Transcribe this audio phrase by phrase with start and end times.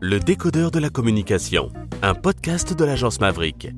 [0.00, 1.72] Le décodeur de la communication,
[2.02, 3.68] un podcast de l'agence Maverick.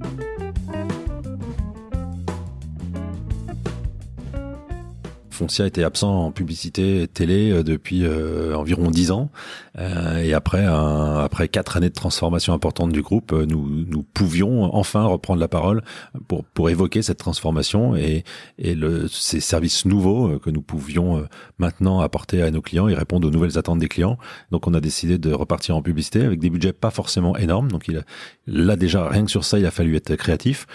[5.41, 9.31] Foncia était absent en publicité télé euh, depuis euh, environ dix ans.
[9.79, 15.05] Euh, et après, après quatre années de transformation importante du groupe, nous, nous pouvions enfin
[15.05, 15.83] reprendre la parole
[16.29, 18.25] pour, pour évoquer cette transformation et,
[18.59, 21.25] et le, ces services nouveaux que nous pouvions
[21.59, 24.19] maintenant apporter à nos clients et répondre aux nouvelles attentes des clients.
[24.51, 27.71] Donc, on a décidé de repartir en publicité avec des budgets pas forcément énormes.
[27.71, 28.03] Donc, il a,
[28.47, 30.67] là déjà, rien que sur ça, il a fallu être créatif.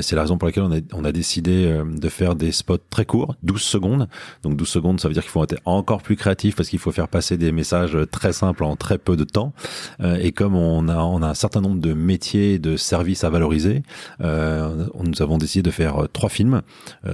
[0.00, 3.04] C'est la raison pour laquelle on a, on a décidé de faire des spots très
[3.04, 3.97] courts, 12 secondes
[4.42, 6.92] donc 12 secondes, ça veut dire qu'il faut être encore plus créatif parce qu'il faut
[6.92, 9.52] faire passer des messages très simples en très peu de temps.
[10.00, 13.30] Euh, et comme on a, on a un certain nombre de métiers, de services à
[13.30, 13.82] valoriser,
[14.20, 16.62] euh, nous avons décidé de faire euh, trois films,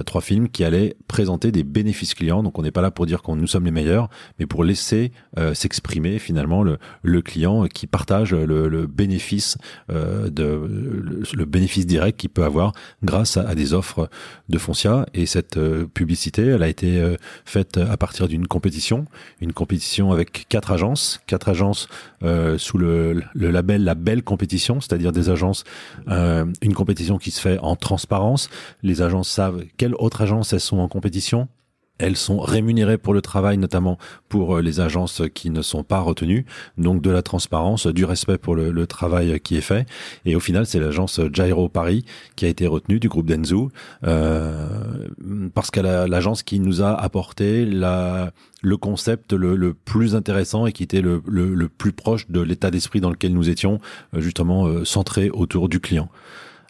[0.05, 2.43] trois films qui allaient présenter des bénéfices clients.
[2.43, 5.11] Donc on n'est pas là pour dire qu'on nous sommes les meilleurs, mais pour laisser
[5.53, 9.57] s'exprimer finalement le, le client qui partage le, bénéfice
[9.89, 14.09] de le, bénéfice direct qu'il peut avoir grâce à, à, des offres
[14.49, 15.05] de Foncia.
[15.13, 15.59] Et cette
[15.93, 19.05] publicité, elle a euh, faite à partir d'une compétition,
[19.41, 21.87] une compétition avec quatre agences, quatre agences
[22.23, 25.63] euh, sous le, label La Belle Compétition, c'est-à-dire des agences,
[26.07, 28.49] euh, une compétition qui se fait en transparence.
[28.83, 31.47] Les agences savent quelles autres agences elles sont en compétition,
[31.97, 33.97] elles sont rémunérées pour le travail, notamment
[34.29, 36.45] pour euh, les agences qui ne sont pas retenues.
[36.77, 39.87] Donc de la transparence, du respect pour le, travail qui est fait.
[40.25, 43.67] Et au final, c'est l'agence Gyro Paris qui a été retenue du groupe Denzu
[44.05, 44.67] euh,
[45.53, 50.83] parce qu'elle a l'agence qui nous a apporté le concept le, plus intéressant et qui
[50.83, 53.79] était le, le plus proche de l'état d'esprit dans lequel nous étions,
[54.13, 56.09] euh, justement euh, centré autour du client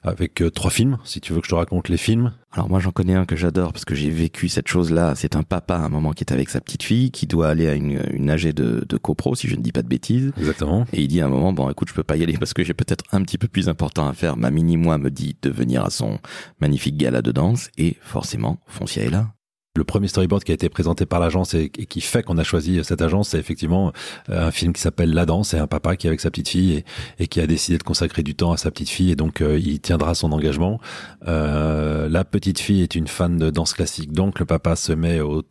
[0.05, 2.31] avec euh, trois films, si tu veux que je te raconte les films.
[2.51, 5.13] Alors moi j'en connais un que j'adore parce que j'ai vécu cette chose-là.
[5.15, 7.67] C'est un papa à un moment qui est avec sa petite fille, qui doit aller
[7.67, 10.31] à une, une AG de, de copro, si je ne dis pas de bêtises.
[10.37, 10.85] Exactement.
[10.93, 12.63] Et il dit à un moment, bon écoute, je peux pas y aller parce que
[12.63, 14.37] j'ai peut-être un petit peu plus important à faire.
[14.37, 16.19] Ma mini-moi me dit de venir à son
[16.61, 19.34] magnifique gala de danse et forcément, Foncia est là.
[19.78, 22.81] Le premier storyboard qui a été présenté par l'agence et, qui fait qu'on a choisi
[22.86, 23.91] cette agence, c'est effectivement
[24.30, 25.50] euh, un film qui s'appelle La Danse.
[25.50, 26.86] C'est un papa qui est avec sa petite fille
[27.19, 29.59] et, qui a décidé de consacrer du temps à sa petite fille et donc euh,
[29.59, 30.80] il tiendra son engagement.
[31.28, 35.19] Euh, la petite fille est une fan de danse classique, donc le papa se met
[35.19, 35.44] au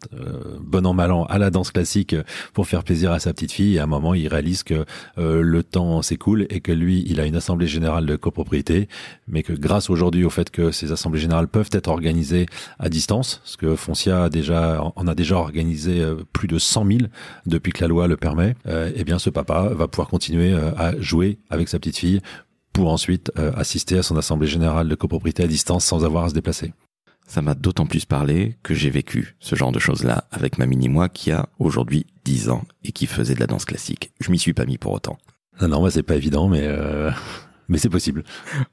[0.59, 2.17] bon an mal an à la danse classique
[2.55, 3.77] pour faire plaisir à sa petite fille.
[3.77, 4.87] Et à un moment, il réalise que
[5.19, 8.89] le temps s'écoule et que lui, il a une assemblée générale de copropriété,
[9.29, 12.47] mais que grâce aujourd'hui au fait que ces assemblées générales peuvent être organisées
[12.79, 16.87] à distance, ce que Foncia a déjà, on a déjà organisé euh, plus de 100
[16.87, 16.99] 000
[17.47, 18.55] depuis que la loi le permet.
[18.67, 22.21] Euh, eh bien, ce papa va pouvoir continuer euh, à jouer avec sa petite fille
[22.73, 26.35] pour ensuite assister à son assemblée générale de copropriété à distance sans avoir à se
[26.35, 26.73] déplacer.
[27.25, 31.09] Ça m'a d'autant plus parlé que j'ai vécu ce genre de choses-là avec ma mini-moi
[31.09, 34.13] qui a aujourd'hui 10 ans et qui faisait de la danse classique.
[34.19, 35.19] Je m'y suis pas mis pour autant.
[35.61, 36.69] Non, non, c'est pas évident, mais,
[37.69, 38.25] mais c'est possible.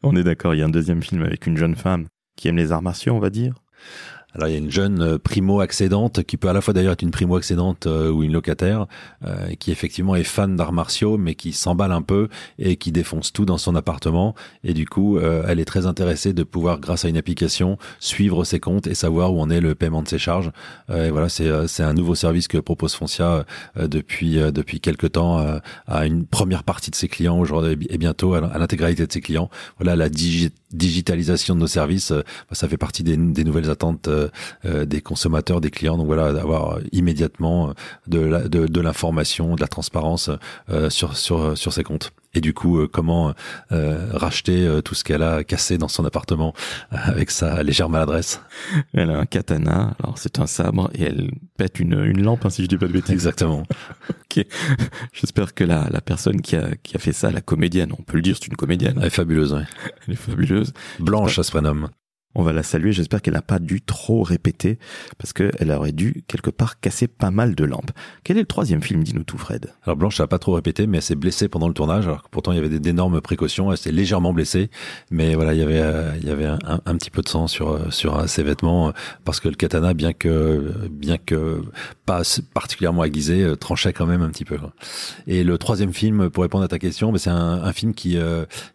[0.02, 2.58] On est d'accord, il y a un deuxième film avec une jeune femme qui aime
[2.58, 3.54] les arts martiaux, on va dire.
[4.34, 7.02] Alors il y a une jeune euh, primo-accédante qui peut à la fois d'ailleurs être
[7.02, 8.88] une primo-accédante euh, ou une locataire
[9.26, 13.34] euh, qui effectivement est fan d'arts martiaux mais qui s'emballe un peu et qui défonce
[13.34, 17.10] tout dans son appartement et du coup elle est très intéressée de pouvoir grâce à
[17.10, 20.52] une application suivre ses comptes et savoir où en est le paiement de ses charges.
[20.94, 26.06] et voilà c'est c'est un nouveau service que propose Foncia depuis depuis quelques temps à
[26.06, 29.50] une première partie de ses clients aujourd'hui et bientôt à l'intégralité de ses clients.
[29.78, 30.10] Voilà la
[30.74, 32.24] digitalisation de nos services, bah,
[32.54, 34.30] ça fait partie des, nouvelles attentes euh,
[34.66, 35.98] euh, des consommateurs, des clients.
[35.98, 37.74] Donc voilà, d'avoir immédiatement
[38.08, 40.30] de, l'information, de la transparence
[40.70, 41.16] euh, sur,
[41.56, 43.34] ses comptes et du coup comment
[43.70, 46.54] racheter tout ce qu'elle a cassé dans son appartement
[46.90, 48.42] avec sa légère maladresse?
[48.94, 52.50] Elle a un katana, alors c'est un sabre et elle pète une, une lampe, hein,
[52.50, 53.12] si je dis pas de bêtises.
[53.12, 53.64] Exactement.
[54.10, 54.46] ok.
[55.14, 58.18] J'espère que la, la personne qui a, qui a fait ça, la comédienne, on peut
[58.18, 58.98] le dire, c'est une comédienne.
[59.00, 59.62] Elle est fabuleuse, oui.
[60.08, 60.74] Elle est fabuleuse.
[61.00, 61.90] Blanche, ça se prénomme.
[62.34, 62.94] On va la saluer.
[62.94, 64.80] J'espère qu'elle n'a pas dû trop répéter
[65.18, 67.92] parce qu'elle aurait dû quelque part casser pas mal de lampes.
[68.24, 69.74] Quel est le troisième film, dis-nous tout, Fred?
[69.84, 72.08] Alors Blanche n'a pas trop répété, mais elle s'est blessée pendant le tournage.
[72.08, 73.72] Alors que pourtant il y avait d'énormes précautions.
[73.72, 74.70] Elle s'est légèrement blessée,
[75.10, 77.72] mais voilà, il y avait euh, il y avait un, petit peu de sang sur
[77.72, 78.94] euh, sur euh, ses vêtements
[79.26, 81.62] parce que le katana, bien que bien que
[82.06, 82.22] pas
[82.54, 84.58] particulièrement aiguisé, tranchait quand même un petit peu.
[85.28, 88.18] Et le troisième film, pour répondre à ta question, c'est un, film qui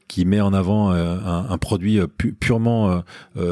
[0.09, 2.01] qui met en avant un, produit
[2.41, 3.03] purement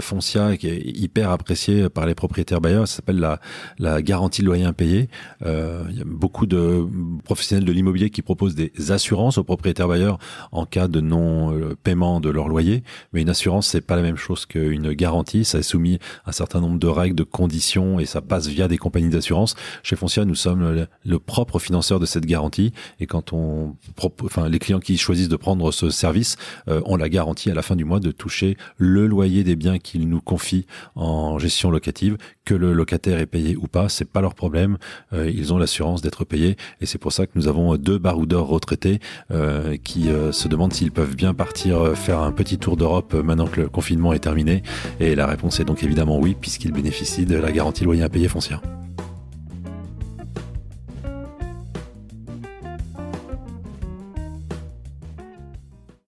[0.01, 2.89] Foncia qui est hyper appréciée par les propriétaires bailleurs.
[2.89, 3.41] Ça s'appelle la,
[3.79, 5.09] la garantie de loyer impayé.
[5.45, 6.87] Euh, il y a beaucoup de
[7.25, 10.19] professionnels de l'immobilier qui proposent des assurances aux propriétaires bailleurs
[10.53, 12.83] en cas de non-paiement de leur loyer.
[13.13, 15.45] Mais une assurance, c'est pas la même chose qu'une garantie.
[15.45, 18.69] Ça est soumis à un certain nombre de règles, de conditions et ça passe via
[18.69, 19.55] des compagnies d'assurance.
[19.83, 22.73] Chez Foncia, nous sommes le, propre financeur de cette garantie.
[23.01, 23.77] Et quand on,
[24.23, 26.37] enfin, les clients qui choisissent de prendre ce service
[26.69, 29.79] euh, ont la garantie à la fin du mois de toucher le loyer des biens
[29.85, 30.67] qu'ils nous confient
[30.97, 34.79] en gestion locative, que le locataire est payé ou pas, c'est pas leur problème.
[35.13, 38.47] Euh, ils ont l'assurance d'être payés et c'est pour ça que nous avons deux baroudeurs
[38.47, 38.99] retraités
[39.31, 43.47] euh, qui euh, se demandent s'ils peuvent bien partir faire un petit tour d'Europe maintenant
[43.47, 44.63] que le confinement est terminé.
[44.99, 48.61] Et la réponse est donc évidemment oui, puisqu'ils bénéficient de la garantie loyer impayé foncière.